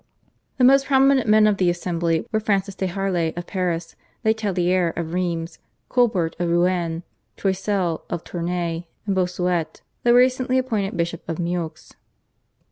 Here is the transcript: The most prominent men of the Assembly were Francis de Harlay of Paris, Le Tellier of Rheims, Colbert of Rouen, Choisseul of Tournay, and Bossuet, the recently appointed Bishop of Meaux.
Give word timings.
The 0.57 0.63
most 0.63 0.87
prominent 0.87 1.27
men 1.29 1.45
of 1.45 1.57
the 1.57 1.69
Assembly 1.69 2.25
were 2.31 2.39
Francis 2.39 2.73
de 2.73 2.87
Harlay 2.87 3.35
of 3.35 3.45
Paris, 3.45 3.95
Le 4.25 4.33
Tellier 4.33 4.93
of 4.97 5.13
Rheims, 5.13 5.59
Colbert 5.89 6.35
of 6.39 6.49
Rouen, 6.49 7.03
Choisseul 7.37 8.01
of 8.09 8.23
Tournay, 8.23 8.87
and 9.05 9.13
Bossuet, 9.15 9.83
the 10.01 10.15
recently 10.15 10.57
appointed 10.57 10.97
Bishop 10.97 11.21
of 11.29 11.37
Meaux. 11.37 11.75